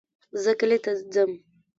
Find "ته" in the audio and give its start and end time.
0.83-0.91